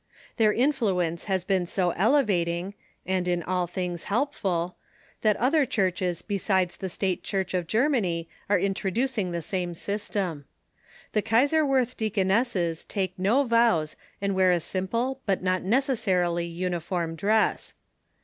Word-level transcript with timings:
Their 0.37 0.51
influence 0.51 1.25
has 1.25 1.43
been 1.43 1.67
so 1.67 1.91
elevating, 1.91 2.73
and 3.05 3.27
in 3.27 3.43
all 3.43 3.67
things 3.67 4.05
helpful, 4.05 4.75
that 5.21 5.37
other 5.37 5.63
churches 5.63 6.23
besides 6.23 6.75
the 6.75 6.89
State 6.89 7.21
Church 7.21 7.53
of 7.53 7.67
Germany 7.67 8.27
are 8.49 8.57
introducing 8.57 9.29
the 9.29 9.43
same 9.43 9.75
system. 9.75 10.45
The 11.11 11.21
Kaiserswerth 11.21 11.95
deaconesses 11.97 12.83
take 12.83 13.19
no 13.19 13.43
vows 13.43 13.95
and 14.19 14.33
wear 14.33 14.51
a 14.51 14.59
simple 14.59 15.19
but 15.27 15.43
not 15.43 15.61
necessarily 15.61 16.47
uniform 16.47 17.13
dress. 17.15 17.75